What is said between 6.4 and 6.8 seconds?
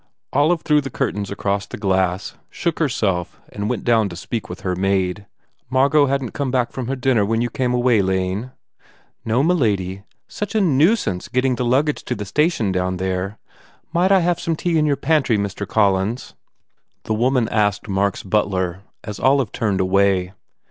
back